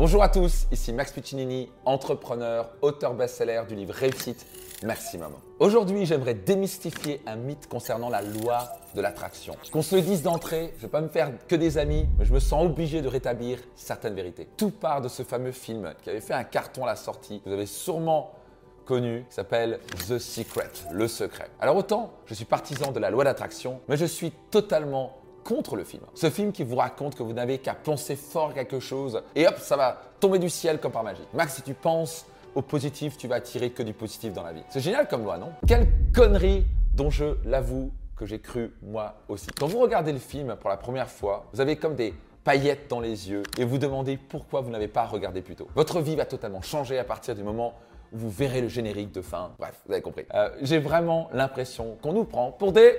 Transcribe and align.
Bonjour 0.00 0.22
à 0.22 0.30
tous, 0.30 0.66
ici 0.72 0.94
Max 0.94 1.12
Piccinini, 1.12 1.68
entrepreneur, 1.84 2.70
auteur 2.80 3.12
best-seller 3.12 3.64
du 3.68 3.74
livre 3.74 3.92
Réussite 3.92 4.46
Maximum. 4.82 5.30
Aujourd'hui, 5.58 6.06
j'aimerais 6.06 6.32
démystifier 6.32 7.20
un 7.26 7.36
mythe 7.36 7.68
concernant 7.68 8.08
la 8.08 8.22
loi 8.22 8.66
de 8.94 9.02
l'attraction. 9.02 9.54
Qu'on 9.70 9.82
se 9.82 9.96
dise 9.96 10.22
d'entrée, 10.22 10.72
je 10.78 10.78
ne 10.78 10.80
vais 10.86 10.88
pas 10.88 11.02
me 11.02 11.08
faire 11.08 11.30
que 11.46 11.54
des 11.54 11.76
amis, 11.76 12.08
mais 12.18 12.24
je 12.24 12.32
me 12.32 12.40
sens 12.40 12.64
obligé 12.64 13.02
de 13.02 13.08
rétablir 13.08 13.58
certaines 13.76 14.14
vérités. 14.14 14.48
Tout 14.56 14.70
part 14.70 15.02
de 15.02 15.08
ce 15.08 15.22
fameux 15.22 15.52
film 15.52 15.92
qui 16.02 16.08
avait 16.08 16.22
fait 16.22 16.32
un 16.32 16.44
carton 16.44 16.84
à 16.84 16.86
la 16.86 16.96
sortie. 16.96 17.42
Vous 17.44 17.52
avez 17.52 17.66
sûrement 17.66 18.32
connu 18.86 19.26
qui 19.28 19.34
s'appelle 19.34 19.80
The 20.08 20.18
Secret, 20.18 20.70
le 20.92 21.08
secret. 21.08 21.50
Alors 21.60 21.76
autant 21.76 22.10
je 22.24 22.32
suis 22.32 22.46
partisan 22.46 22.90
de 22.90 22.98
la 23.00 23.10
loi 23.10 23.24
d'attraction, 23.24 23.80
mais 23.86 23.98
je 23.98 24.06
suis 24.06 24.32
totalement 24.50 25.19
contre 25.44 25.76
le 25.76 25.84
film. 25.84 26.02
Ce 26.14 26.30
film 26.30 26.52
qui 26.52 26.64
vous 26.64 26.76
raconte 26.76 27.14
que 27.14 27.22
vous 27.22 27.32
n'avez 27.32 27.58
qu'à 27.58 27.74
penser 27.74 28.16
fort 28.16 28.54
quelque 28.54 28.80
chose 28.80 29.22
et 29.34 29.46
hop, 29.46 29.58
ça 29.58 29.76
va 29.76 30.00
tomber 30.20 30.38
du 30.38 30.50
ciel 30.50 30.78
comme 30.78 30.92
par 30.92 31.02
magie. 31.02 31.22
Max, 31.34 31.54
si 31.54 31.62
tu 31.62 31.74
penses 31.74 32.26
au 32.54 32.62
positif, 32.62 33.16
tu 33.16 33.28
vas 33.28 33.36
attirer 33.36 33.70
que 33.70 33.82
du 33.82 33.92
positif 33.92 34.32
dans 34.32 34.42
la 34.42 34.52
vie. 34.52 34.62
C'est 34.70 34.80
génial 34.80 35.08
comme 35.08 35.24
loi, 35.24 35.38
non? 35.38 35.52
Quelle 35.66 35.88
connerie 36.14 36.66
dont 36.94 37.10
je 37.10 37.36
l'avoue 37.44 37.92
que 38.16 38.26
j'ai 38.26 38.40
cru 38.40 38.72
moi 38.82 39.14
aussi. 39.28 39.46
Quand 39.58 39.66
vous 39.66 39.78
regardez 39.78 40.12
le 40.12 40.18
film 40.18 40.56
pour 40.60 40.68
la 40.68 40.76
première 40.76 41.08
fois, 41.08 41.46
vous 41.52 41.60
avez 41.60 41.76
comme 41.76 41.94
des 41.94 42.12
paillettes 42.44 42.88
dans 42.88 43.00
les 43.00 43.30
yeux 43.30 43.42
et 43.58 43.64
vous 43.64 43.78
demandez 43.78 44.16
pourquoi 44.18 44.60
vous 44.60 44.70
n'avez 44.70 44.88
pas 44.88 45.06
regardé 45.06 45.40
plus 45.40 45.56
tôt. 45.56 45.68
Votre 45.74 46.00
vie 46.00 46.16
va 46.16 46.26
totalement 46.26 46.60
changer 46.60 46.98
à 46.98 47.04
partir 47.04 47.34
du 47.34 47.42
moment 47.42 47.74
vous 48.12 48.30
verrez 48.30 48.60
le 48.60 48.68
générique 48.68 49.12
de 49.12 49.22
fin. 49.22 49.52
Bref, 49.58 49.80
vous 49.86 49.92
avez 49.92 50.02
compris. 50.02 50.24
Euh, 50.34 50.50
j'ai 50.62 50.78
vraiment 50.78 51.28
l'impression 51.32 51.96
qu'on 52.02 52.12
nous 52.12 52.24
prend 52.24 52.52
pour 52.52 52.72
des 52.72 52.92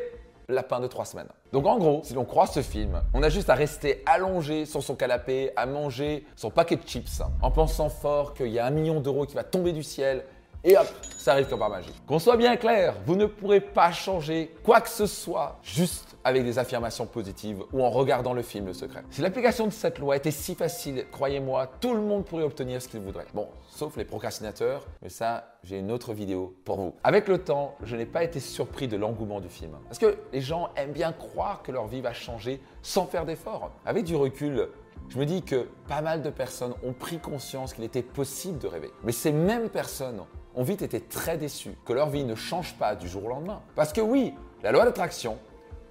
lapins 0.52 0.80
de 0.80 0.88
trois 0.88 1.06
semaines. 1.06 1.30
Donc 1.52 1.66
en 1.66 1.78
gros, 1.78 2.02
si 2.04 2.14
l'on 2.14 2.26
croit 2.26 2.48
ce 2.48 2.62
film, 2.62 3.02
on 3.14 3.24
a 3.24 3.30
juste 3.30 3.50
à 3.50 3.56
rester 3.56 4.04
allongé 4.06 4.66
sur 4.66 4.84
son 4.84 4.96
canapé, 4.96 5.52
à 5.56 5.66
manger 5.66 6.26
son 6.36 6.50
paquet 6.50 6.76
de 6.76 6.88
chips, 6.88 7.22
en 7.42 7.52
pensant 7.52 7.90
fort 7.90 8.34
qu'il 8.34 8.50
y 8.50 8.60
a 8.60 8.66
un 8.66 8.72
million 8.72 9.00
d'euros 9.00 9.26
qui 9.26 9.36
va 9.36 9.44
tomber 9.44 9.74
du 9.74 9.84
ciel 9.84 10.24
et 10.64 10.78
hop, 10.78 10.88
ça 11.18 11.32
arrive 11.32 11.48
comme 11.48 11.60
par 11.60 11.72
magie. 11.72 11.94
Qu'on 12.06 12.20
soit 12.20 12.38
bien 12.38 12.56
clair, 12.56 12.96
vous 13.08 13.16
ne 13.16 13.26
pourrez 13.26 13.62
pas 13.62 13.92
changer 13.92 14.54
quoi 14.64 14.80
que 14.80 14.90
ce 14.90 15.08
soit 15.08 15.58
juste 15.64 16.16
avec 16.24 16.44
des 16.44 16.60
affirmations 16.60 17.08
positives 17.08 17.64
ou 17.74 17.84
en 17.84 17.90
regardant 17.90 18.34
le 18.34 18.44
film 18.44 18.68
Le 18.68 18.74
Secret. 18.74 19.04
Si 19.10 19.22
l'application 19.22 19.66
de 19.66 19.72
cette 19.72 19.98
loi 19.98 20.16
était 20.16 20.30
si 20.30 20.54
facile, 20.54 21.06
croyez-moi, 21.12 21.68
tout 21.80 21.96
le 21.96 22.02
monde 22.02 22.26
pourrait 22.26 22.44
obtenir 22.44 22.80
ce 22.80 22.88
qu'il 22.88 23.00
voudrait. 23.00 23.26
Bon, 23.34 23.48
sauf 23.70 23.98
les 23.98 24.06
procrastinateurs, 24.06 24.86
mais 25.02 25.10
ça, 25.10 25.58
j'ai 25.64 25.80
une 25.80 25.92
autre 25.92 26.14
vidéo 26.14 26.56
pour 26.64 26.78
vous. 26.78 26.94
Avec 27.04 27.28
le 27.28 27.40
temps, 27.40 27.74
je 27.82 27.96
n'ai 27.96 28.06
pas 28.06 28.24
été 28.24 28.40
surpris 28.40 28.88
de 28.88 28.98
l'engouement 28.98 29.40
du 29.40 29.50
film. 29.50 29.72
Parce 29.86 29.98
que 29.98 30.16
les 30.32 30.42
gens 30.42 30.70
aiment 30.76 30.92
bien 30.92 31.12
croire 31.12 31.64
que 31.64 31.72
leur 31.72 31.88
vie 31.88 32.02
va 32.02 32.14
changer 32.14 32.62
sans 32.84 33.08
faire 33.08 33.26
d'efforts. 33.26 33.72
Avec 33.86 34.04
du 34.04 34.16
recul, 34.16 34.70
je 35.10 35.18
me 35.18 35.26
dis 35.26 35.42
que 35.42 35.68
pas 35.88 36.02
mal 36.02 36.22
de 36.22 36.30
personnes 36.30 36.76
ont 36.84 36.94
pris 36.94 37.18
conscience 37.18 37.74
qu'il 37.74 37.84
était 37.84 38.04
possible 38.04 38.60
de 38.60 38.68
rêver. 38.68 38.92
Mais 39.04 39.12
ces 39.12 39.32
mêmes 39.32 39.70
personnes 39.70 40.22
ont 40.56 40.64
vite 40.64 40.82
été 40.82 41.00
très 41.00 41.38
déçus 41.38 41.76
que 41.86 41.94
leur 41.94 42.10
vie 42.10 42.24
ne 42.24 42.36
change 42.36 42.76
pas 42.76 42.96
du 42.96 43.08
jour 43.08 43.26
au 43.26 43.30
lendemain. 43.30 43.62
Parce 43.76 43.94
que 43.94 44.02
oui, 44.02 44.34
la 44.64 44.72
loi 44.72 44.86
d'attraction, 44.86 45.38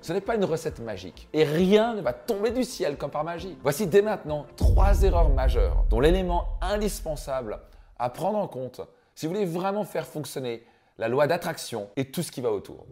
ce 0.00 0.12
n'est 0.12 0.20
pas 0.20 0.34
une 0.34 0.44
recette 0.44 0.80
magique 0.80 1.28
et 1.32 1.44
rien 1.44 1.94
ne 1.94 2.00
va 2.00 2.12
tomber 2.12 2.50
du 2.50 2.64
ciel 2.64 2.96
comme 2.96 3.10
par 3.10 3.24
magie. 3.24 3.56
Voici 3.62 3.86
dès 3.86 4.02
maintenant 4.02 4.46
trois 4.56 5.02
erreurs 5.02 5.28
majeures 5.30 5.84
dont 5.90 6.00
l'élément 6.00 6.46
indispensable 6.60 7.60
à 7.98 8.10
prendre 8.10 8.38
en 8.38 8.48
compte 8.48 8.80
si 9.14 9.26
vous 9.26 9.34
voulez 9.34 9.46
vraiment 9.46 9.84
faire 9.84 10.06
fonctionner 10.06 10.64
la 10.98 11.08
loi 11.08 11.26
d'attraction 11.26 11.88
et 11.96 12.06
tout 12.06 12.22
ce 12.22 12.32
qui 12.32 12.40
va 12.40 12.50
autour. 12.50 12.86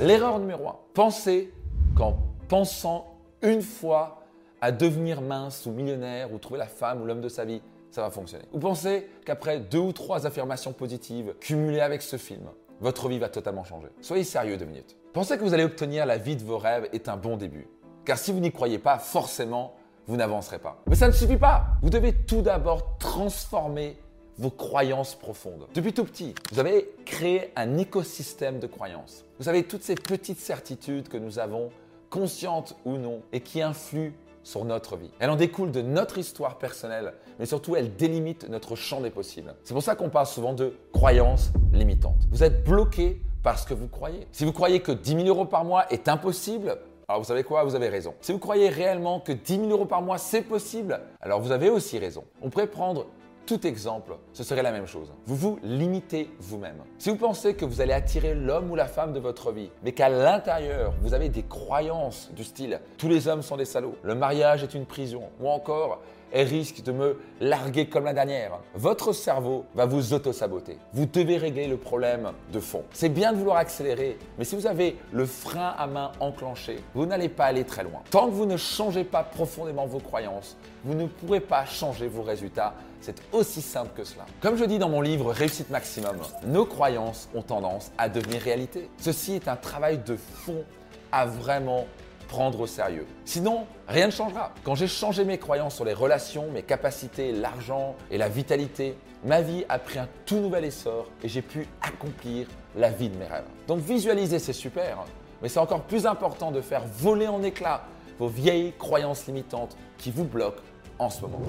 L'erreur 0.00 0.38
numéro 0.38 0.68
1, 0.68 0.76
pensez 0.94 1.52
qu'en 1.96 2.16
pensant 2.48 3.06
une 3.42 3.62
fois 3.62 4.22
à 4.60 4.72
devenir 4.72 5.20
mince 5.20 5.66
ou 5.66 5.70
millionnaire 5.70 6.32
ou 6.32 6.38
trouver 6.38 6.58
la 6.58 6.66
femme 6.66 7.02
ou 7.02 7.06
l'homme 7.06 7.20
de 7.20 7.28
sa 7.28 7.44
vie, 7.44 7.62
ça 7.90 8.02
va 8.02 8.10
fonctionner. 8.10 8.44
Vous 8.52 8.60
pensez 8.60 9.08
qu'après 9.24 9.60
deux 9.60 9.78
ou 9.78 9.92
trois 9.92 10.26
affirmations 10.26 10.72
positives 10.72 11.34
cumulées 11.40 11.80
avec 11.80 12.02
ce 12.02 12.16
film, 12.16 12.48
votre 12.80 13.08
vie 13.08 13.18
va 13.18 13.28
totalement 13.28 13.64
changer? 13.64 13.88
Soyez 14.00 14.24
sérieux 14.24 14.56
deux 14.56 14.64
minutes. 14.64 14.96
Pensez 15.12 15.36
que 15.36 15.42
vous 15.42 15.54
allez 15.54 15.64
obtenir 15.64 16.06
la 16.06 16.16
vie 16.16 16.36
de 16.36 16.44
vos 16.44 16.58
rêves 16.58 16.88
est 16.92 17.08
un 17.08 17.16
bon 17.16 17.36
début. 17.36 17.66
Car 18.04 18.16
si 18.16 18.32
vous 18.32 18.40
n'y 18.40 18.52
croyez 18.52 18.78
pas, 18.78 18.98
forcément, 18.98 19.74
vous 20.06 20.16
n'avancerez 20.16 20.58
pas. 20.58 20.82
Mais 20.86 20.94
ça 20.94 21.06
ne 21.06 21.12
suffit 21.12 21.36
pas. 21.36 21.66
Vous 21.82 21.90
devez 21.90 22.12
tout 22.12 22.42
d'abord 22.42 22.96
transformer 22.98 23.98
vos 24.38 24.50
croyances 24.50 25.14
profondes. 25.14 25.66
Depuis 25.74 25.92
tout 25.92 26.04
petit, 26.04 26.34
vous 26.50 26.58
avez 26.58 26.90
créé 27.04 27.52
un 27.56 27.76
écosystème 27.76 28.58
de 28.58 28.66
croyances. 28.66 29.24
Vous 29.38 29.48
avez 29.48 29.64
toutes 29.64 29.82
ces 29.82 29.94
petites 29.94 30.40
certitudes 30.40 31.08
que 31.08 31.18
nous 31.18 31.38
avons, 31.38 31.70
conscientes 32.08 32.74
ou 32.84 32.96
non, 32.96 33.20
et 33.32 33.40
qui 33.40 33.60
influent 33.60 34.12
sur 34.42 34.64
notre 34.64 34.96
vie. 34.96 35.10
Elle 35.18 35.30
en 35.30 35.36
découle 35.36 35.70
de 35.70 35.82
notre 35.82 36.18
histoire 36.18 36.58
personnelle, 36.58 37.14
mais 37.38 37.46
surtout 37.46 37.76
elle 37.76 37.94
délimite 37.96 38.48
notre 38.48 38.74
champ 38.76 39.00
des 39.00 39.10
possibles. 39.10 39.54
C'est 39.64 39.74
pour 39.74 39.82
ça 39.82 39.94
qu'on 39.94 40.08
parle 40.08 40.26
souvent 40.26 40.52
de 40.52 40.74
croyances 40.92 41.50
limitantes. 41.72 42.22
Vous 42.30 42.42
êtes 42.42 42.64
bloqué 42.64 43.20
parce 43.42 43.64
que 43.64 43.74
vous 43.74 43.88
croyez. 43.88 44.26
Si 44.32 44.44
vous 44.44 44.52
croyez 44.52 44.80
que 44.80 44.92
10 44.92 45.24
000 45.24 45.28
euros 45.28 45.46
par 45.46 45.64
mois 45.64 45.86
est 45.90 46.08
impossible, 46.08 46.78
alors 47.08 47.22
vous 47.22 47.26
savez 47.28 47.42
quoi? 47.42 47.64
Vous 47.64 47.74
avez 47.74 47.88
raison. 47.88 48.14
Si 48.20 48.32
vous 48.32 48.38
croyez 48.38 48.68
réellement 48.68 49.20
que 49.20 49.32
10 49.32 49.56
000 49.56 49.70
euros 49.70 49.86
par 49.86 50.02
mois 50.02 50.18
c'est 50.18 50.42
possible, 50.42 51.00
alors 51.20 51.40
vous 51.40 51.52
avez 51.52 51.68
aussi 51.68 51.98
raison. 51.98 52.24
On 52.42 52.50
pourrait 52.50 52.66
prendre 52.66 53.06
tout 53.46 53.66
exemple, 53.66 54.16
ce 54.32 54.44
serait 54.44 54.62
la 54.62 54.72
même 54.72 54.86
chose. 54.86 55.12
Vous 55.26 55.36
vous 55.36 55.58
limitez 55.62 56.30
vous-même. 56.38 56.82
Si 56.98 57.10
vous 57.10 57.16
pensez 57.16 57.54
que 57.54 57.64
vous 57.64 57.80
allez 57.80 57.92
attirer 57.92 58.34
l'homme 58.34 58.70
ou 58.70 58.76
la 58.76 58.86
femme 58.86 59.12
de 59.12 59.20
votre 59.20 59.52
vie, 59.52 59.70
mais 59.82 59.92
qu'à 59.92 60.08
l'intérieur, 60.08 60.92
vous 61.02 61.14
avez 61.14 61.28
des 61.28 61.42
croyances 61.42 62.30
du 62.34 62.44
style 62.44 62.80
tous 62.98 63.08
les 63.08 63.28
hommes 63.28 63.42
sont 63.42 63.56
des 63.56 63.64
salauds, 63.64 63.96
le 64.02 64.14
mariage 64.14 64.62
est 64.62 64.74
une 64.74 64.86
prison, 64.86 65.22
ou 65.40 65.48
encore 65.48 66.00
elle 66.32 66.46
risque 66.48 66.82
de 66.82 66.92
me 66.92 67.20
larguer 67.40 67.86
comme 67.86 68.04
la 68.04 68.12
dernière. 68.12 68.58
Votre 68.74 69.12
cerveau 69.12 69.64
va 69.74 69.86
vous 69.86 70.12
auto-saboter. 70.12 70.78
Vous 70.92 71.06
devez 71.06 71.36
régler 71.36 71.66
le 71.66 71.76
problème 71.76 72.32
de 72.52 72.60
fond. 72.60 72.84
C'est 72.92 73.08
bien 73.08 73.32
de 73.32 73.38
vouloir 73.38 73.56
accélérer, 73.56 74.18
mais 74.38 74.44
si 74.44 74.56
vous 74.56 74.66
avez 74.66 74.96
le 75.12 75.26
frein 75.26 75.74
à 75.78 75.86
main 75.86 76.12
enclenché, 76.20 76.78
vous 76.94 77.06
n'allez 77.06 77.28
pas 77.28 77.46
aller 77.46 77.64
très 77.64 77.82
loin. 77.82 78.02
Tant 78.10 78.26
que 78.26 78.32
vous 78.32 78.46
ne 78.46 78.56
changez 78.56 79.04
pas 79.04 79.22
profondément 79.22 79.86
vos 79.86 80.00
croyances, 80.00 80.56
vous 80.84 80.94
ne 80.94 81.06
pourrez 81.06 81.40
pas 81.40 81.64
changer 81.64 82.08
vos 82.08 82.22
résultats. 82.22 82.74
C'est 83.00 83.22
aussi 83.32 83.62
simple 83.62 83.90
que 83.96 84.04
cela. 84.04 84.26
Comme 84.40 84.56
je 84.56 84.64
dis 84.64 84.78
dans 84.78 84.90
mon 84.90 85.00
livre 85.00 85.32
Réussite 85.32 85.70
Maximum, 85.70 86.16
nos 86.46 86.66
croyances 86.66 87.28
ont 87.34 87.42
tendance 87.42 87.90
à 87.96 88.08
devenir 88.08 88.42
réalité. 88.42 88.90
Ceci 88.98 89.34
est 89.34 89.48
un 89.48 89.56
travail 89.56 89.98
de 89.98 90.16
fond 90.16 90.64
à 91.10 91.26
vraiment 91.26 91.86
prendre 92.30 92.60
au 92.60 92.66
sérieux. 92.68 93.06
Sinon, 93.24 93.66
rien 93.88 94.06
ne 94.06 94.12
changera. 94.12 94.52
Quand 94.62 94.76
j'ai 94.76 94.86
changé 94.86 95.24
mes 95.24 95.36
croyances 95.36 95.74
sur 95.74 95.84
les 95.84 95.92
relations, 95.92 96.46
mes 96.52 96.62
capacités, 96.62 97.32
l'argent 97.32 97.96
et 98.08 98.18
la 98.18 98.28
vitalité, 98.28 98.96
ma 99.24 99.42
vie 99.42 99.64
a 99.68 99.80
pris 99.80 99.98
un 99.98 100.08
tout 100.26 100.36
nouvel 100.36 100.64
essor 100.64 101.08
et 101.24 101.28
j'ai 101.28 101.42
pu 101.42 101.66
accomplir 101.82 102.46
la 102.76 102.90
vie 102.90 103.08
de 103.08 103.16
mes 103.16 103.26
rêves. 103.26 103.44
Donc 103.66 103.80
visualiser, 103.80 104.38
c'est 104.38 104.52
super, 104.52 104.98
mais 105.42 105.48
c'est 105.48 105.58
encore 105.58 105.82
plus 105.82 106.06
important 106.06 106.52
de 106.52 106.60
faire 106.60 106.84
voler 106.86 107.26
en 107.26 107.42
éclats 107.42 107.82
vos 108.20 108.28
vieilles 108.28 108.74
croyances 108.78 109.26
limitantes 109.26 109.76
qui 109.98 110.12
vous 110.12 110.24
bloquent 110.24 110.62
en 111.00 111.10
ce 111.10 111.22
moment. 111.22 111.40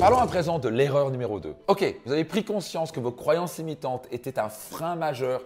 Parlons 0.00 0.18
à 0.18 0.26
présent 0.26 0.58
de 0.58 0.68
l'erreur 0.68 1.10
numéro 1.12 1.38
2. 1.38 1.54
Ok, 1.68 1.94
vous 2.06 2.12
avez 2.12 2.24
pris 2.24 2.42
conscience 2.42 2.90
que 2.90 2.98
vos 2.98 3.12
croyances 3.12 3.58
limitantes 3.58 4.08
étaient 4.10 4.40
un 4.40 4.48
frein 4.48 4.96
majeur 4.96 5.42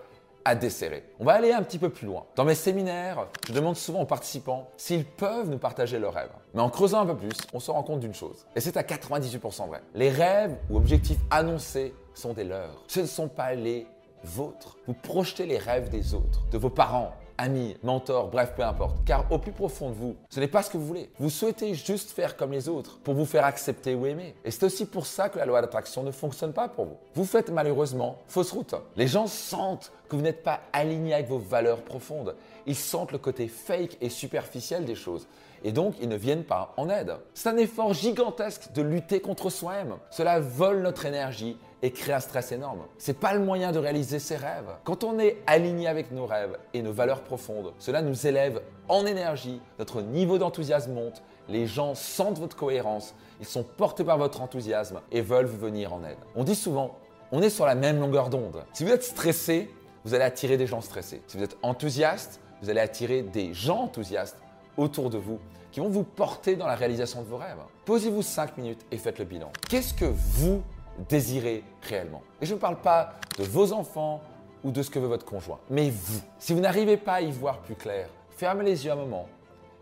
desserrer. 0.55 1.05
On 1.19 1.25
va 1.25 1.35
aller 1.35 1.53
un 1.53 1.63
petit 1.63 1.79
peu 1.79 1.91
plus 1.91 2.07
loin. 2.07 2.25
Dans 2.37 2.45
mes 2.45 2.55
séminaires, 2.55 3.27
je 3.47 3.53
demande 3.53 3.77
souvent 3.77 4.01
aux 4.01 4.07
participants 4.07 4.69
s'ils 4.77 5.05
peuvent 5.05 5.49
nous 5.49 5.59
partager 5.59 5.99
leurs 5.99 6.15
rêves. 6.15 6.31
Mais 6.55 6.61
en 6.61 6.71
creusant 6.71 7.01
un 7.01 7.07
peu 7.07 7.17
plus, 7.17 7.37
on 7.53 7.61
se 7.61 7.71
rend 7.71 7.83
compte 7.83 8.01
d'une 8.01 8.15
chose. 8.15 8.47
Et 8.57 8.61
c'est 8.61 8.77
à 8.77 8.83
98% 8.83 9.69
vrai. 9.69 9.83
Les 9.95 10.11
rêves 10.11 10.57
ou 10.71 10.77
objectifs 10.77 11.19
annoncés 11.31 11.95
sont 12.15 12.33
des 12.33 12.45
leurs. 12.45 12.83
Ce 12.89 13.01
ne 13.01 13.07
sont 13.07 13.29
pas 13.29 13.55
les 13.55 13.87
vôtres. 14.25 14.77
Vous 14.87 14.95
projetez 14.95 15.47
les 15.47 15.59
rêves 15.59 15.89
des 15.91 16.15
autres, 16.15 16.43
de 16.51 16.59
vos 16.59 16.71
parents, 16.71 17.13
amis, 17.39 17.77
mentors, 17.83 18.29
bref, 18.29 18.53
peu 18.55 18.63
importe. 18.63 18.97
Car 19.07 19.25
au 19.31 19.39
plus 19.39 19.53
profond 19.53 19.91
de 19.91 19.95
vous, 19.95 20.17
ce 20.29 20.41
n'est 20.41 20.49
pas 20.49 20.63
ce 20.63 20.71
que 20.71 20.77
vous 20.77 20.87
voulez. 20.87 21.11
Vous 21.19 21.31
souhaitez 21.31 21.75
juste 21.75 22.11
faire 22.11 22.37
comme 22.37 22.53
les 22.53 22.69
autres 22.69 22.99
pour 22.99 23.15
vous 23.15 23.25
faire 23.25 23.45
accepter 23.45 23.95
ou 23.95 24.07
aimer. 24.07 24.35
Et 24.45 24.51
c'est 24.51 24.65
aussi 24.65 24.85
pour 24.85 25.07
ça 25.07 25.29
que 25.29 25.39
la 25.39 25.47
loi 25.47 25.61
d'attraction 25.61 26.03
ne 26.03 26.11
fonctionne 26.11 26.53
pas 26.53 26.69
pour 26.69 26.85
vous. 26.85 26.97
Vous 27.15 27.25
faites 27.25 27.51
malheureusement 27.51 28.19
fausse 28.27 28.53
route. 28.53 28.75
Les 28.97 29.07
gens 29.07 29.27
sentent 29.27 29.93
que 30.09 30.17
vous 30.17 30.23
n'êtes 30.23 30.43
pas 30.43 30.61
aligné 30.73 31.15
avec 31.15 31.29
vos 31.29 31.39
valeurs 31.39 31.83
profondes. 31.83 32.35
Ils 32.67 32.77
sentent 32.77 33.13
le 33.13 33.19
côté 33.19 33.49
fake 33.49 33.97
et 34.01 34.11
superficiel 34.11 34.85
des 34.85 34.95
choses 34.95 35.27
et 35.65 35.73
donc 35.73 35.95
ils 36.01 36.09
ne 36.09 36.17
viennent 36.17 36.45
pas 36.45 36.73
en 36.77 36.89
aide. 36.89 37.15
C'est 37.35 37.49
un 37.49 37.57
effort 37.57 37.95
gigantesque 37.95 38.73
de 38.75 38.83
lutter 38.83 39.21
contre 39.21 39.51
soi-même. 39.51 39.97
Cela 40.11 40.41
vole 40.41 40.83
notre 40.83 41.07
énergie 41.07 41.57
et 41.83 41.91
crée 41.91 42.13
un 42.13 42.21
stress 42.21 42.53
énorme. 42.53 42.81
C'est 42.99 43.19
pas 43.19 43.35
le 43.35 43.41
moyen 43.41 43.73
de 43.73 43.79
réaliser 43.79 44.19
ses 44.19 44.37
rêves. 44.37 44.69
Quand 44.85 45.05
on 45.05 45.19
est 45.19 45.39
aligné 45.47 45.87
avec 45.87 46.11
nos 46.11 46.27
rêves 46.27 46.59
et 46.75 46.83
nos 46.83 46.93
valeurs 46.93 47.23
profondes, 47.23 47.73
cela 47.79 48.03
nous 48.03 48.27
élève 48.27 48.63
en 48.89 49.07
énergie, 49.07 49.61
notre 49.79 50.03
niveau 50.03 50.39
d'enthousiasme 50.39 50.93
monte, 50.93 51.23
les 51.49 51.67
gens 51.67 51.95
sentent 51.95 52.39
votre 52.39 52.57
cohérence, 52.57 53.15
ils 53.41 53.47
sont 53.47 53.63
portés 53.63 54.05
par 54.05 54.19
votre 54.19 54.43
enthousiasme 54.43 55.01
et 55.13 55.21
veulent 55.21 55.47
vous 55.47 55.59
venir 55.59 55.93
en 55.93 56.05
aide. 56.05 56.19
On 56.35 56.45
dit 56.45 56.55
souvent, 56.55 56.97
on 57.33 57.43
est 57.43 57.51
sur 57.51 57.67
la 57.67 57.75
même 57.75 58.01
longueur 58.01 58.31
d'onde. 58.31 58.65
Si 58.73 58.85
vous 58.85 58.91
êtes 58.91 59.03
stressé, 59.05 59.71
vous 60.05 60.15
allez 60.15 60.25
attirer 60.25 60.57
des 60.57 60.67
gens 60.67 60.81
stressés. 60.81 61.23
Si 61.27 61.37
vous 61.37 61.45
êtes 61.45 61.57
enthousiaste, 61.63 62.41
vous 62.63 62.71
allez 62.71 62.81
attirer 62.81 63.23
des 63.23 63.55
gens 63.55 63.83
enthousiastes 63.83 64.37
autour 64.77 65.11
de 65.11 65.19
vous 65.19 65.39
qui 65.71 65.81
vont 65.81 65.89
vous 65.89 66.05
porter 66.05 66.57
dans 66.57 66.67
la 66.67 66.75
réalisation 66.75 67.23
de 67.23 67.27
vos 67.27 67.37
rêves. 67.37 67.59
Posez-vous 67.85 68.23
5 68.23 68.57
minutes 68.57 68.81
et 68.91 68.97
faites 68.97 69.19
le 69.19 69.25
bilan. 69.25 69.51
Qu'est-ce 69.69 69.93
que 69.93 70.07
vous 70.07 70.63
désirez 71.09 71.65
réellement 71.83 72.23
Et 72.41 72.47
je 72.47 72.55
ne 72.55 72.59
parle 72.59 72.81
pas 72.81 73.15
de 73.39 73.45
vos 73.45 73.73
enfants 73.73 74.21
ou 74.65 74.71
de 74.71 74.83
ce 74.83 74.91
que 74.91 74.99
veut 74.99 75.07
votre 75.07 75.25
conjoint, 75.25 75.61
mais 75.71 75.91
vous. 75.91 76.21
Si 76.39 76.53
vous 76.53 76.61
n'arrivez 76.61 76.97
pas 76.97 77.15
à 77.15 77.21
y 77.21 77.31
voir 77.31 77.59
plus 77.61 77.77
clair, 77.77 78.09
fermez 78.37 78.65
les 78.65 78.85
yeux 78.85 78.93
un 78.93 78.97
moment 78.97 79.27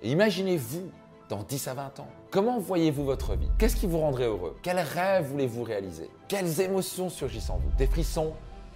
et 0.02 0.10
imaginez-vous 0.10 0.90
dans 1.28 1.42
10 1.42 1.68
à 1.68 1.74
20 1.74 2.00
ans 2.00 2.08
Comment 2.30 2.58
voyez-vous 2.58 3.04
votre 3.04 3.34
vie? 3.34 3.48
Qu'est-ce 3.58 3.76
qui 3.76 3.86
vous 3.86 3.98
rendrait 3.98 4.26
heureux? 4.26 4.56
Quels 4.62 4.78
rêves 4.78 5.26
voulez-vous 5.26 5.62
réaliser? 5.62 6.10
Quelles 6.28 6.60
émotions 6.60 7.08
surgissent 7.08 7.50
en 7.50 7.56
vous? 7.56 7.70
Des 7.78 7.86
frissons 7.86 8.34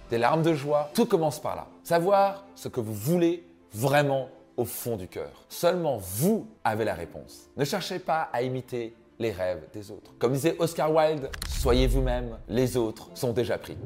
Des 0.09 0.17
larmes 0.17 0.41
de 0.41 0.53
joie? 0.53 0.89
Tout 0.93 1.05
commence 1.05 1.39
par 1.39 1.55
là. 1.55 1.67
Savoir 1.83 2.45
ce 2.55 2.69
que 2.69 2.79
vous 2.79 2.93
voulez 2.93 3.45
vraiment 3.73 4.29
au 4.57 4.65
fond 4.65 4.95
du 4.97 5.07
cœur. 5.07 5.45
Seulement 5.47 5.97
vous 5.97 6.47
avez 6.63 6.85
la 6.85 6.93
réponse. 6.93 7.49
Ne 7.55 7.65
cherchez 7.65 7.99
pas 7.99 8.29
à 8.33 8.41
imiter 8.41 8.95
les 9.21 9.31
rêves 9.31 9.61
des 9.73 9.91
autres. 9.91 10.11
Comme 10.19 10.33
disait 10.33 10.55
Oscar 10.59 10.93
Wilde, 10.93 11.29
soyez 11.47 11.87
vous-même, 11.87 12.37
les 12.49 12.75
autres 12.75 13.09
sont 13.13 13.31
déjà 13.31 13.57
pris. 13.57 13.77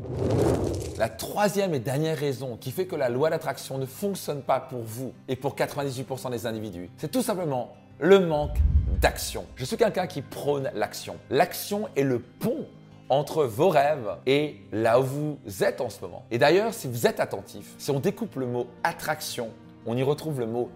La 0.98 1.10
troisième 1.10 1.74
et 1.74 1.80
dernière 1.80 2.18
raison 2.18 2.58
qui 2.58 2.72
fait 2.72 2.88
que 2.88 2.96
la 2.96 3.10
loi 3.10 3.30
d'attraction 3.30 3.78
ne 3.78 3.86
fonctionne 3.86 4.42
pas 4.42 4.60
pour 4.60 4.82
vous 4.82 5.14
et 5.28 5.36
pour 5.36 5.56
98% 5.56 6.32
des 6.32 6.46
individus, 6.48 6.90
c'est 6.98 7.12
tout 7.12 7.22
simplement 7.22 7.74
le 8.00 8.20
manque 8.20 8.58
d'action. 9.02 9.46
Je 9.56 9.66
suis 9.66 9.78
quelqu'un 9.78 10.08
qui 10.08 10.22
prône 10.22 10.72
l'action. 10.74 11.18
L'action 11.30 11.90
est 11.96 12.04
le 12.04 12.20
pont 12.20 12.66
entre 13.10 13.44
vos 13.44 13.70
rêves 13.70 14.10
et 14.26 14.56
là 14.72 15.00
où 15.00 15.04
vous 15.04 15.64
êtes 15.64 15.82
en 15.82 15.90
ce 15.90 16.02
moment. 16.02 16.24
Et 16.32 16.38
d'ailleurs, 16.38 16.74
si 16.74 16.88
vous 16.88 17.06
êtes 17.06 17.20
attentif, 17.20 17.74
si 17.78 17.92
on 17.92 18.00
découpe 18.00 18.36
le 18.38 18.48
mot 18.48 18.68
attraction, 18.84 19.50
on 19.86 19.96
y 19.96 20.04
retrouve 20.04 20.40
le 20.40 20.48
mot 20.48 20.70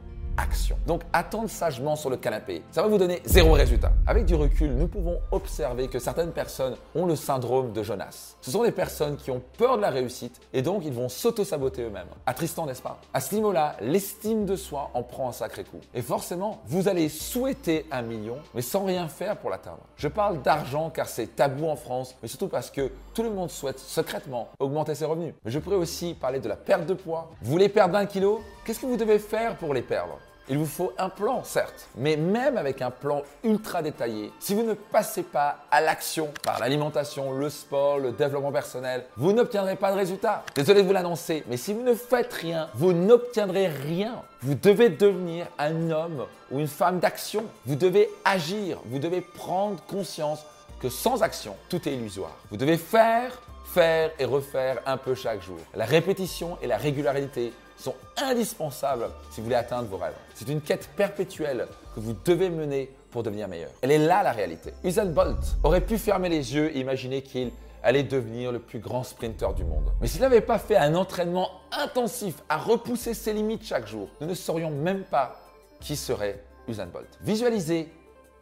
Donc 0.87 1.01
attendre 1.13 1.49
sagement 1.49 1.95
sur 1.95 2.09
le 2.09 2.17
canapé, 2.17 2.63
ça 2.71 2.81
va 2.81 2.87
vous 2.87 2.97
donner 2.97 3.21
zéro 3.25 3.53
résultat. 3.53 3.91
Avec 4.07 4.25
du 4.25 4.35
recul, 4.35 4.71
nous 4.71 4.87
pouvons 4.87 5.19
observer 5.31 5.87
que 5.87 5.99
certaines 5.99 6.31
personnes 6.31 6.75
ont 6.95 7.05
le 7.05 7.15
syndrome 7.15 7.73
de 7.73 7.83
Jonas. 7.83 8.35
Ce 8.41 8.51
sont 8.51 8.63
des 8.63 8.71
personnes 8.71 9.17
qui 9.17 9.31
ont 9.31 9.41
peur 9.57 9.77
de 9.77 9.81
la 9.81 9.89
réussite 9.89 10.39
et 10.53 10.61
donc 10.61 10.83
ils 10.85 10.93
vont 10.93 11.09
s'auto-saboter 11.09 11.83
eux-mêmes. 11.83 12.07
Attristant, 12.25 12.65
n'est-ce 12.65 12.81
pas? 12.81 12.99
À 13.13 13.19
ce 13.19 13.35
niveau-là, 13.35 13.75
l'estime 13.81 14.45
de 14.45 14.55
soi 14.55 14.89
en 14.93 15.03
prend 15.03 15.29
un 15.29 15.33
sacré 15.33 15.63
coup. 15.63 15.79
Et 15.93 16.01
forcément, 16.01 16.61
vous 16.65 16.87
allez 16.87 17.09
souhaiter 17.09 17.85
un 17.91 18.01
million, 18.01 18.37
mais 18.53 18.61
sans 18.61 18.85
rien 18.85 19.07
faire 19.07 19.37
pour 19.37 19.49
l'atteindre. 19.49 19.81
Je 19.97 20.07
parle 20.07 20.41
d'argent 20.41 20.89
car 20.89 21.07
c'est 21.07 21.35
tabou 21.35 21.67
en 21.67 21.75
France, 21.75 22.15
mais 22.21 22.27
surtout 22.27 22.47
parce 22.47 22.71
que 22.71 22.91
tout 23.13 23.23
le 23.23 23.29
monde 23.29 23.49
souhaite 23.49 23.79
secrètement 23.79 24.49
augmenter 24.59 24.95
ses 24.95 25.05
revenus. 25.05 25.33
Mais 25.43 25.51
je 25.51 25.59
pourrais 25.59 25.75
aussi 25.75 26.13
parler 26.13 26.39
de 26.39 26.47
la 26.47 26.55
perte 26.55 26.85
de 26.85 26.93
poids. 26.93 27.29
Vous 27.41 27.51
voulez 27.51 27.69
perdre 27.69 27.97
un 27.97 28.05
kilo? 28.05 28.41
Qu'est-ce 28.65 28.79
que 28.79 28.85
vous 28.85 28.97
devez 28.97 29.19
faire 29.19 29.57
pour 29.57 29.73
les 29.73 29.81
perdre? 29.81 30.17
Il 30.49 30.57
vous 30.57 30.65
faut 30.65 30.91
un 30.97 31.09
plan, 31.09 31.43
certes, 31.43 31.87
mais 31.95 32.17
même 32.17 32.57
avec 32.57 32.81
un 32.81 32.89
plan 32.89 33.21
ultra 33.43 33.83
détaillé, 33.83 34.31
si 34.39 34.55
vous 34.55 34.63
ne 34.63 34.73
passez 34.73 35.21
pas 35.21 35.59
à 35.69 35.79
l'action 35.79 36.29
par 36.43 36.59
l'alimentation, 36.59 37.33
le 37.33 37.49
sport, 37.49 37.99
le 37.99 38.11
développement 38.11 38.51
personnel, 38.51 39.05
vous 39.15 39.31
n'obtiendrez 39.31 39.75
pas 39.75 39.91
de 39.91 39.97
résultat. 39.97 40.43
Désolé 40.55 40.81
de 40.81 40.87
vous 40.87 40.93
l'annoncer, 40.93 41.43
mais 41.47 41.57
si 41.57 41.73
vous 41.73 41.83
ne 41.83 41.93
faites 41.93 42.33
rien, 42.33 42.69
vous 42.73 42.93
n'obtiendrez 42.93 43.67
rien. 43.67 44.23
Vous 44.41 44.55
devez 44.55 44.89
devenir 44.89 45.45
un 45.59 45.91
homme 45.91 46.25
ou 46.49 46.59
une 46.59 46.67
femme 46.67 46.99
d'action. 46.99 47.43
Vous 47.65 47.75
devez 47.75 48.09
agir, 48.25 48.79
vous 48.85 48.99
devez 48.99 49.21
prendre 49.21 49.79
conscience 49.83 50.45
que 50.79 50.89
sans 50.89 51.21
action, 51.21 51.55
tout 51.67 51.87
est 51.87 51.93
illusoire. 51.93 52.35
Vous 52.49 52.57
devez 52.57 52.77
faire, 52.77 53.41
faire 53.65 54.11
et 54.17 54.25
refaire 54.25 54.79
un 54.85 54.97
peu 54.97 55.13
chaque 55.13 55.43
jour. 55.43 55.59
La 55.75 55.85
répétition 55.85 56.57
et 56.61 56.67
la 56.67 56.77
régularité 56.77 57.53
sont 57.79 57.95
indispensables 58.17 59.09
si 59.31 59.39
vous 59.39 59.45
voulez 59.45 59.55
atteindre 59.55 59.87
vos 59.87 59.97
rêves. 59.97 60.13
C'est 60.35 60.49
une 60.49 60.61
quête 60.61 60.89
perpétuelle 60.95 61.67
que 61.95 61.99
vous 61.99 62.15
devez 62.25 62.49
mener 62.49 62.91
pour 63.11 63.23
devenir 63.23 63.47
meilleur. 63.47 63.71
Elle 63.81 63.91
est 63.91 63.97
là 63.97 64.21
la 64.23 64.31
réalité. 64.31 64.73
Usain 64.83 65.05
Bolt 65.05 65.57
aurait 65.63 65.81
pu 65.81 65.97
fermer 65.97 66.29
les 66.29 66.53
yeux 66.53 66.75
et 66.75 66.79
imaginer 66.79 67.21
qu'il 67.21 67.51
allait 67.81 68.03
devenir 68.03 68.51
le 68.51 68.59
plus 68.59 68.79
grand 68.79 69.03
sprinter 69.03 69.53
du 69.55 69.63
monde. 69.63 69.85
Mais 70.01 70.07
s'il 70.07 70.21
n'avait 70.21 70.41
pas 70.41 70.59
fait 70.59 70.75
un 70.77 70.95
entraînement 70.95 71.49
intensif 71.71 72.35
à 72.49 72.57
repousser 72.57 73.13
ses 73.13 73.33
limites 73.33 73.65
chaque 73.65 73.87
jour, 73.87 74.09
nous 74.19 74.27
ne 74.27 74.33
saurions 74.33 74.69
même 74.69 75.03
pas 75.03 75.39
qui 75.79 75.95
serait 75.95 76.43
Usain 76.67 76.87
Bolt. 76.87 77.07
Visualisez, 77.21 77.91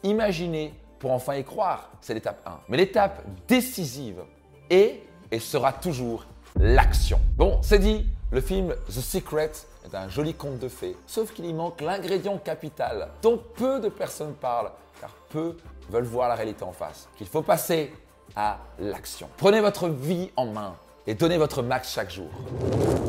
imaginez 0.03 0.73
pour 0.99 1.11
enfin 1.11 1.35
y 1.35 1.43
croire, 1.43 1.91
c'est 2.01 2.15
l'étape 2.15 2.41
1. 2.45 2.59
Mais 2.69 2.77
l'étape 2.77 3.23
décisive 3.47 4.23
est 4.69 5.01
et 5.31 5.39
sera 5.39 5.71
toujours 5.71 6.25
l'action. 6.55 7.19
Bon, 7.35 7.59
c'est 7.61 7.79
dit, 7.79 8.07
le 8.31 8.41
film 8.41 8.75
The 8.87 8.99
Secret 8.99 9.51
est 9.85 9.95
un 9.95 10.09
joli 10.09 10.33
conte 10.33 10.59
de 10.59 10.67
fées, 10.67 10.97
sauf 11.07 11.31
qu'il 11.33 11.45
y 11.45 11.53
manque 11.53 11.79
l'ingrédient 11.79 12.37
capital 12.37 13.09
dont 13.21 13.41
peu 13.55 13.79
de 13.79 13.87
personnes 13.87 14.33
parlent, 14.33 14.71
car 14.99 15.11
peu 15.29 15.55
veulent 15.89 16.03
voir 16.03 16.27
la 16.27 16.35
réalité 16.35 16.63
en 16.63 16.73
face, 16.73 17.07
qu'il 17.17 17.27
faut 17.27 17.41
passer 17.41 17.93
à 18.35 18.57
l'action. 18.79 19.29
Prenez 19.37 19.61
votre 19.61 19.87
vie 19.87 20.29
en 20.35 20.47
main 20.47 20.75
et 21.05 21.15
donnez 21.15 21.37
votre 21.37 21.63
max 21.63 21.93
chaque 21.93 22.11
jour. 22.11 22.29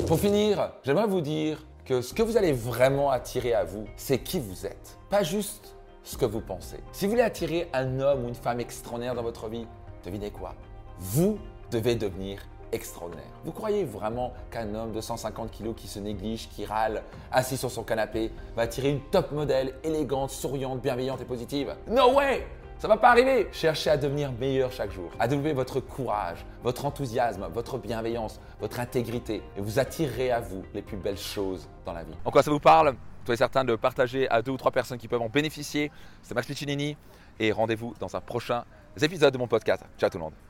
Pour 0.06 0.20
finir, 0.20 0.70
j'aimerais 0.85 1.09
vous 1.09 1.21
dire 1.21 1.64
que 1.85 2.00
ce 2.00 2.14
que 2.14 2.23
vous 2.23 2.37
allez 2.37 2.53
vraiment 2.53 3.11
attirer 3.11 3.55
à 3.55 3.64
vous, 3.64 3.87
c'est 3.97 4.19
qui 4.19 4.38
vous 4.38 4.67
êtes, 4.67 4.99
pas 5.11 5.25
juste 5.25 5.75
ce 6.05 6.17
que 6.17 6.26
vous 6.26 6.41
pensez. 6.41 6.79
Si 6.93 7.06
vous 7.06 7.11
voulez 7.11 7.23
attirer 7.23 7.69
un 7.73 7.99
homme 7.99 8.25
ou 8.25 8.29
une 8.29 8.37
femme 8.37 8.61
extraordinaire 8.61 9.17
dans 9.17 9.23
votre 9.23 9.49
vie, 9.49 9.67
devinez 10.05 10.31
quoi? 10.31 10.55
Vous 11.00 11.38
devez 11.73 11.97
devenir 11.97 12.41
extraordinaire. 12.73 13.26
Vous 13.44 13.53
croyez 13.53 13.85
vraiment 13.85 14.32
qu'un 14.50 14.75
homme 14.75 14.93
de 14.93 15.00
150 15.00 15.50
kg 15.50 15.75
qui 15.75 15.88
se 15.88 15.99
néglige, 15.99 16.49
qui 16.49 16.65
râle, 16.65 17.03
assis 17.32 17.56
sur 17.56 17.70
son 17.70 17.82
canapé, 17.82 18.31
va 18.56 18.62
attirer 18.62 18.91
une 18.91 19.00
top 19.11 19.32
modèle, 19.32 19.75
élégante, 19.85 20.31
souriante, 20.31 20.81
bienveillante 20.81 21.20
et 21.20 21.25
positive? 21.25 21.75
No 21.88 22.15
way 22.15 22.47
ça 22.79 22.87
va 22.87 22.97
pas 22.97 23.11
arriver. 23.11 23.49
Cherchez 23.50 23.91
à 23.91 23.97
devenir 23.97 24.31
meilleur 24.31 24.70
chaque 24.70 24.93
jour, 24.93 25.11
à 25.19 25.26
développer 25.26 25.53
votre 25.53 25.81
courage, 25.81 26.44
votre 26.62 26.85
enthousiasme, 26.85 27.49
votre 27.53 27.76
bienveillance, 27.76 28.41
votre 28.61 28.79
intégrité, 28.79 29.43
et 29.56 29.61
vous 29.61 29.81
attirerez 29.81 30.31
à 30.31 30.38
vous 30.38 30.62
les 30.75 30.82
plus 30.82 30.97
belles 30.97 31.19
choses 31.19 31.69
dans 31.85 31.93
la 31.93 32.05
vie. 32.05 32.14
En 32.25 32.31
quoi 32.31 32.44
ça 32.44 32.53
vous 32.53 32.61
parle? 32.61 32.94
Soyez 33.25 33.37
certain 33.37 33.64
de 33.64 33.75
partager 33.75 34.31
à 34.31 34.43
deux 34.43 34.53
ou 34.53 34.56
trois 34.56 34.71
personnes 34.71 34.99
qui 34.99 35.09
peuvent 35.09 35.21
en 35.21 35.29
bénéficier. 35.29 35.91
C'est 36.23 36.35
Max 36.35 36.47
Piccinini 36.47 36.97
et 37.41 37.50
rendez-vous 37.53 37.94
dans 37.99 38.14
un 38.14 38.21
prochain 38.21 38.64
épisode 39.03 39.32
de 39.32 39.38
mon 39.38 39.49
podcast. 39.49 39.85
Ciao 39.99 40.09
tout 40.09 40.19
le 40.19 40.25
monde. 40.25 40.48